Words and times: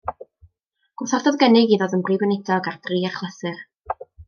Gwrthododd 1.01 1.37
gynnig 1.43 1.75
i 1.75 1.79
ddod 1.83 1.95
yn 1.99 2.03
Brif 2.09 2.25
Weinidog 2.25 2.73
ar 2.73 2.81
dri 2.89 3.05
achlysur. 3.13 3.63